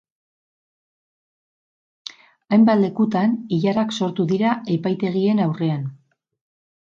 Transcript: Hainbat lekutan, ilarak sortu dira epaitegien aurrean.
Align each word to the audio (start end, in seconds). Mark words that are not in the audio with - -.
Hainbat 2.55 2.81
lekutan, 2.83 3.37
ilarak 3.57 3.93
sortu 4.01 4.27
dira 4.31 4.57
epaitegien 4.77 5.43
aurrean. 5.47 5.85